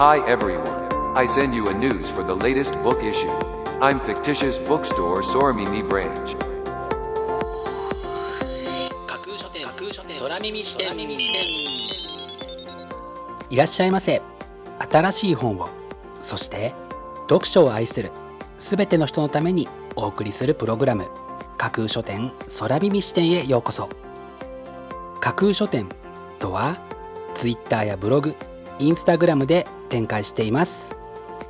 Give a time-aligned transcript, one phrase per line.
[0.00, 0.64] Hi everyone.
[1.14, 3.28] I send you a news for the latest book issue.
[3.82, 6.38] I'm fictitious bookstore Soramimi branch.
[9.06, 9.66] 架空書店
[10.22, 10.98] 空耳視点
[13.50, 14.22] いらっしゃいませ
[14.90, 15.68] 新しい本を
[16.22, 16.72] そして
[17.28, 18.10] 読書を愛する
[18.56, 21.08] すべての人のためにお送りするプログラム
[21.58, 23.90] 架空書店空耳視点へようこそ
[25.20, 25.90] 架空書店
[26.38, 26.78] とは
[27.34, 28.34] Twitter やブログ
[28.78, 30.96] インスタグラムで展開しています。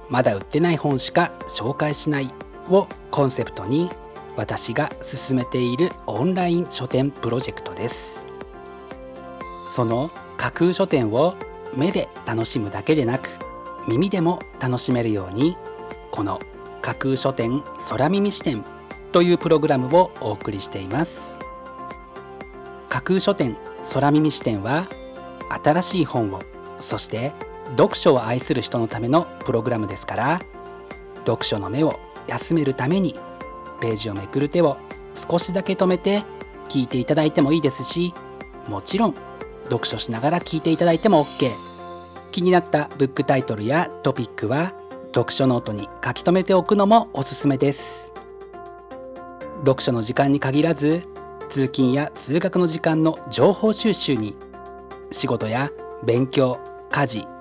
[0.08, 2.34] まだ売ってない本しか紹介しない。
[2.70, 3.90] をコンセプトに
[4.36, 8.26] 私が進めているオンライン書店プロジェクトです。
[9.70, 11.34] その架空書店を
[11.76, 13.28] 目で楽しむだけでなく
[13.86, 15.56] 耳でも楽しめるように
[16.10, 16.40] この
[16.82, 18.64] 架空書店空耳視点
[19.12, 21.38] というプログラムをお送りしています。
[22.88, 23.56] 架空書店
[23.92, 24.86] 空耳視点は
[25.62, 26.42] 新しい本を
[26.80, 27.32] そして
[27.70, 30.40] 読書を愛する人のためのプログラムですから
[31.26, 33.14] 読書の目を休めるために
[33.80, 34.76] ページをめくる手を
[35.14, 36.22] 少しだけ止めて
[36.68, 38.14] 聞いていただいてもいいですし
[38.68, 39.14] もちろん
[39.64, 41.50] 読書しながら聞いていただいても OK
[42.32, 44.72] 気になったブックタイトルやトピックは
[45.14, 48.12] 読書ノートに書き留めておくのもおすすめです。
[49.64, 51.06] 読書の時間に限らず
[51.48, 54.36] 通勤や通学の時間の情報収集に
[55.10, 55.70] 仕事や
[56.04, 56.58] 勉強
[56.90, 57.26] 家事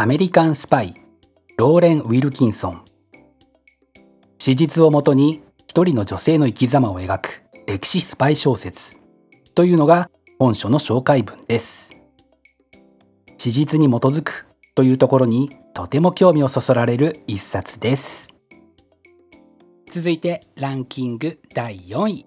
[0.00, 0.94] アメリカンスパイ
[1.58, 2.82] ローレン・ウィルキンソン。
[4.38, 8.96] 史実をもとに一人の女性の生き様を描く歴史スパイ小説。
[9.54, 11.94] というのが本書の紹介文です。
[13.36, 18.48] 史実に基づくというところにとても興味をそそられる一冊です。
[19.90, 22.26] 続いてランキング第4位。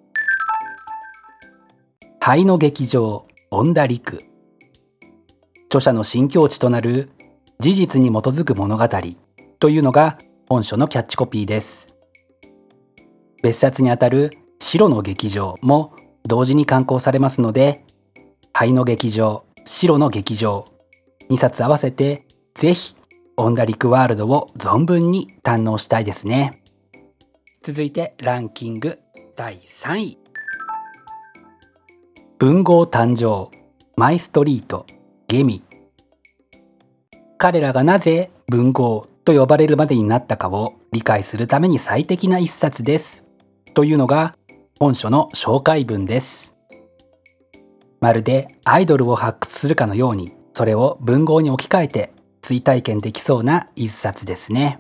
[2.20, 4.24] 灰の劇場恩田陸
[5.70, 7.10] 著者の新境地となる
[7.60, 8.90] 事実に基づく物語
[9.60, 10.18] というのが
[10.50, 11.94] 本書のキャッチコピーです。
[13.42, 15.94] 別冊にあたる白の劇場も
[16.24, 17.84] 同時に刊行されますので
[18.54, 20.66] 灰の劇場白の劇場
[21.30, 22.26] 2冊合わせて
[22.56, 22.96] ぜひ
[23.36, 26.62] オンダリクワールドを存分に堪能したいですね。
[27.62, 28.94] 続いてランキング
[29.36, 30.18] 第3位。
[32.40, 33.50] 文豪誕生
[33.96, 34.86] マイストリート
[35.28, 35.62] ゲミ。
[37.44, 43.38] 彼らがなぜ文豪と呼ばれるまでになったかを理解するために最適な一冊です。
[43.74, 44.34] というのが
[44.80, 46.70] 本書の紹介文です。
[48.00, 54.80] まるでアイドルを発掘するかのようにそれを文豪に置き換えて追体験できそうな一冊ですね。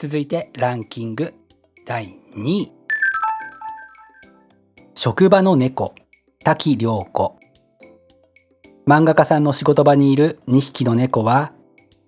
[0.00, 1.32] 続いてランキング
[1.86, 2.72] 第2位。
[4.96, 5.94] 職場の猫。
[6.42, 7.38] 滝涼子。
[8.88, 11.52] 漫画家さんの仕事場にいる2匹の猫は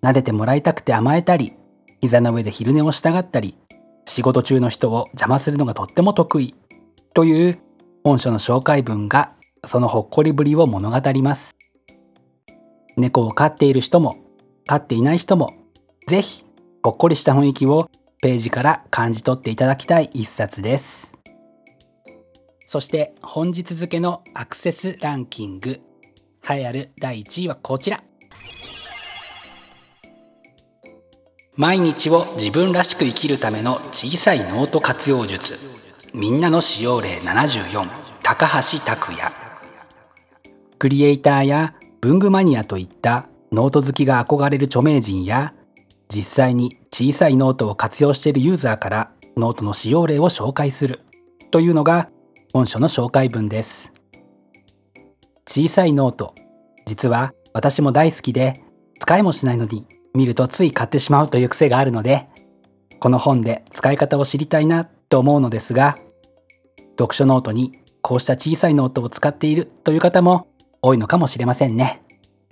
[0.03, 1.53] 撫でてもらいたくて甘えたり
[2.01, 3.59] 膝の上で昼寝をしたがったり
[4.07, 6.55] 仕事中の人を邪魔するのがとっても得意
[7.13, 7.55] という
[8.03, 9.35] 本書の紹介文が
[9.67, 11.55] そのほっこりぶりを物語ります。
[12.97, 14.15] 猫を飼っている人も
[14.67, 15.53] 飼っていない人も
[16.07, 16.45] ぜひ
[16.83, 17.91] ほっこりした雰囲気を
[18.23, 21.13] ページから感じ取っていただきたい一冊です。
[22.67, 25.83] そして本日付のアクセスランキング。
[26.49, 28.03] 栄えある第1位はこちら。
[31.57, 35.59] 毎日を自分らしく生きるための小さいノート活用術。
[36.15, 37.89] みんなの使用例74
[38.23, 39.33] 高橋拓也。
[40.79, 45.53] クリエイターや文具マニアといったノート好きが憧れる著名人や
[46.09, 51.01] 実際に小さいノートを活用しているユーザーからノートの使用例を紹介する
[51.53, 52.09] というのが
[52.53, 54.00] 本書の紹介文です。
[55.53, 56.37] 小さいノート。
[56.87, 58.63] 実は私も大好きで
[59.01, 62.29] 使いもしないのに見るとつい買ってしまうという癖があるので
[63.01, 65.99] この本で使い方を知りたいなと思うのですが
[66.97, 70.47] 読書ノートにこうした小さいノートを使っているという方も
[70.83, 72.01] 多いのかもしれませんね。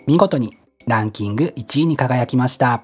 [0.08, 0.56] 見事に
[0.88, 2.82] ランキング1位に輝きました。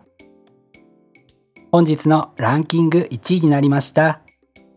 [1.72, 4.20] 本日のランキング1位になりました。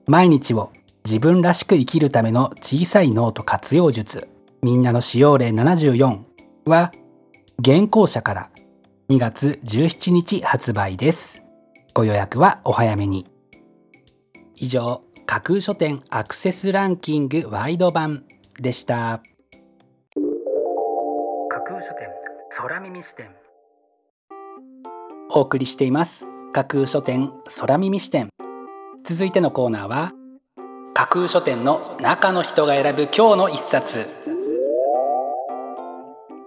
[0.08, 0.72] 毎日を
[1.06, 4.37] 自分らしく生きるための小さいノート活用術。
[4.62, 6.20] みんなの使用例74
[6.66, 6.92] は
[7.60, 8.50] 玄光社から
[9.10, 11.44] 2月17日発売です。
[11.94, 13.26] ご予約はお早めに。
[14.56, 18.24] 以上架空書店アクセスランキングワイド版
[18.60, 19.22] でした。
[21.50, 22.08] 架空書店
[22.58, 23.30] 空耳視点。
[25.32, 26.28] お送りしています。
[26.52, 28.30] 架空書店空耳視点。
[29.04, 30.12] 続いてのコーナーは
[30.94, 34.08] 架空書店の中の人が選ぶ今日の一冊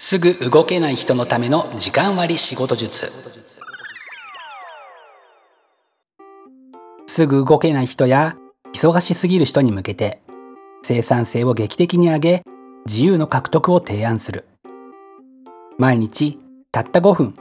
[0.00, 3.12] すぐ動けない人のための時間割仕事術。
[7.08, 8.36] すぐ動けない人や
[8.72, 10.22] 忙しすぎる人に向けて
[10.82, 12.42] 生産性を劇的に上げ
[12.86, 14.46] 自由の獲得を提案する。
[15.78, 16.38] 毎日
[16.70, 17.34] たった5分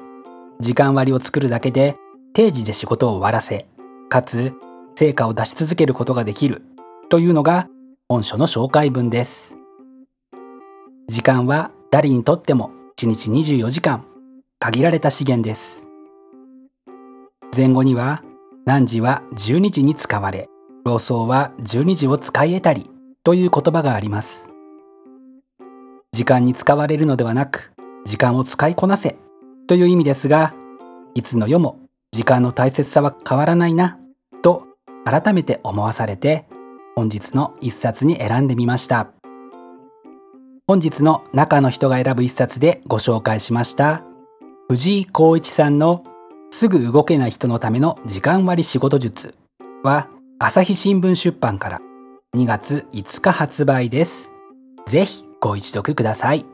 [0.59, 1.95] 時間割を作るだけで
[2.33, 3.67] 定時で仕事を終わらせ
[4.09, 4.51] かつ
[4.95, 6.63] 成果を出し続けることができる
[7.09, 7.67] というのが
[8.09, 9.59] 本書の紹介文です。
[11.07, 14.05] 時間は誰にとっても1日24時間
[14.59, 15.87] 限られた資源です。
[17.55, 18.23] 前後には
[18.65, 20.49] 何時は12時に使われ
[20.83, 22.89] 老僧は12時を使い得たり
[23.23, 24.49] という言葉があります。
[26.11, 27.71] 時間に使われるのではなく
[28.03, 29.17] 時間を使いこなせ
[29.67, 30.53] という意味ですが
[31.13, 31.79] いつの世も
[32.11, 33.99] 時間の大切さは変わらないな
[34.41, 34.67] と
[35.05, 36.45] 改めて思わされて
[36.95, 39.16] 本日の一冊に選んでみました。
[40.69, 44.03] 本日の中の人が選ぶ一冊でご紹介しました。
[44.67, 46.03] 藤井光一さんの
[46.51, 49.33] すぐ動けない人のための時間割仕事術
[49.83, 50.09] は
[50.39, 51.79] 朝日新聞出版から
[52.35, 54.33] 2月5日発売です。
[54.87, 56.45] ぜひご一読ください。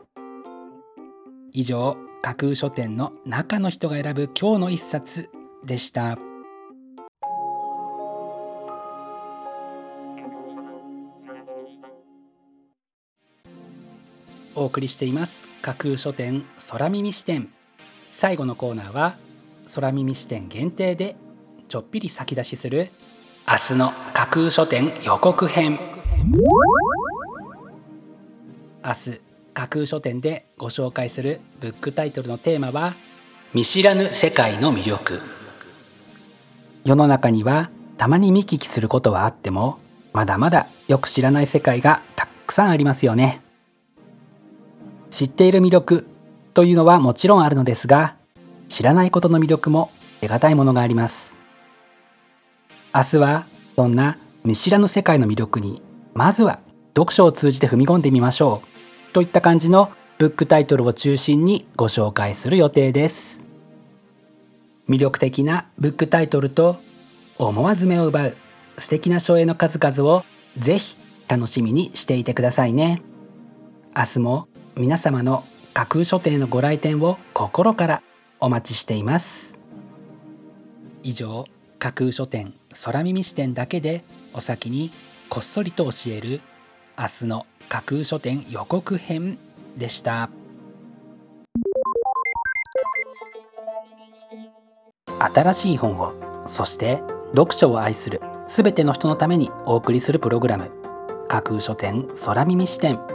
[1.50, 5.28] 以上架空書店の中の人が選ぶ今日の一冊
[5.66, 6.16] でした。
[14.54, 15.46] お送りしています。
[15.62, 17.48] 架空書店空耳視点。
[18.10, 19.16] 最後のコーナーは
[19.74, 21.16] 空耳視点限定で
[21.68, 22.88] ちょっぴり先出しする
[23.48, 25.78] 明日の架空書店予告編。
[28.84, 29.20] 明日
[29.54, 32.94] 架空書店でご紹介するブックタイトルのテーマは
[33.54, 35.20] 見知らぬ世界の魅力。
[36.84, 39.78] 世の中にはたまに見聞きすることはあっても
[40.12, 43.43] まだまだよく知らない世界がたくさんありますよね。
[45.14, 46.08] 知っている魅力
[46.54, 48.16] というのはもちろんあるのですが
[48.68, 51.36] 知らないことの魅力も得難いものがあります。
[52.92, 55.82] 明日はそんな見知らぬ世界の魅力に
[56.14, 56.58] まずは
[56.96, 58.62] 読書を通じて踏み込んでみましょ
[59.08, 63.44] うといった感じのブックタイトルを中心にご紹介する予定です。
[64.88, 66.76] 魅力的なブックタイトルと
[67.38, 68.36] 思わず目を奪う
[68.78, 70.24] 素敵な書影の数々を
[70.58, 70.96] ぜひ
[71.28, 73.00] 楽しみにしていてくださいね。
[73.96, 78.02] 明日も皆様の架空書店のご来店を心から
[78.40, 79.56] お待ちしています。
[81.04, 81.44] 以上
[81.78, 82.54] 架空書店
[82.84, 84.02] 空耳視点だけで
[84.32, 84.90] お先に
[85.28, 86.40] こっそりと教える
[86.98, 89.38] 明日の架空書店予告編
[89.76, 90.28] でした。
[95.32, 96.12] 新しい本を
[96.48, 96.98] そして
[97.30, 100.72] 読書を愛するすべての人のためにお送りするプログラム
[101.28, 103.13] 架空書店空耳視点。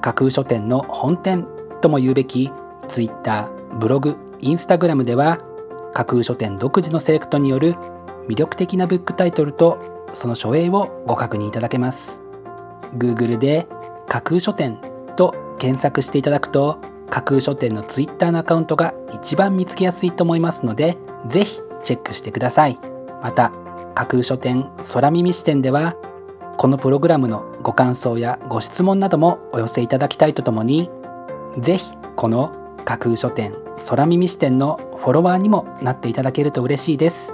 [0.00, 1.46] 架空書店の本店
[1.80, 2.50] とも言うべき
[2.88, 5.38] Twitter ブログインスタグラムでは
[5.92, 7.74] 架空書店独自のセレクトによる
[8.28, 12.20] 魅力的なブックタイトルとその書影をご確認いただけます。
[12.96, 13.66] Google で
[14.08, 14.78] 架空書店
[15.16, 16.78] と検索していただくと
[17.10, 22.78] 架空書店の Twitter のアカウントが一番見つけやすいと思いますのでぜひチェックしてください。
[23.22, 23.50] また
[23.94, 25.94] 架空書店空耳視点では
[26.56, 30.90] このプログラムのご感想やご質問などもお寄せいただきたいとともに
[31.58, 32.52] ぜひこの
[32.84, 33.52] 架空書店
[33.88, 37.32] 空耳視点のフォロワーにもなっていただけると嬉しいです。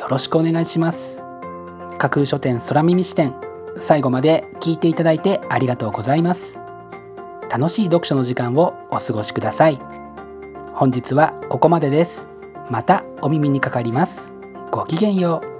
[0.00, 1.22] よろしくお願いします。
[1.98, 3.34] 架空書店空耳視点
[3.78, 6.60] 最後まで聞いていただいてありがとうございます。
[7.50, 9.78] 楽しい読書の時間をお過ごしください。
[10.74, 12.26] 本日はここまでです。
[12.70, 14.32] またお耳にかかります。
[14.70, 15.51] ごきげんよう。